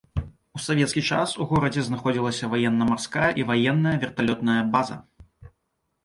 У 0.59 0.59
савецкі 0.67 1.01
час 1.09 1.33
у 1.43 1.45
горадзе 1.49 1.81
знаходзіліся 1.89 2.49
ваенна-марская 2.53 3.27
і 3.41 3.45
ваенная 3.51 3.93
верталётная 4.05 4.57
база. 4.77 4.97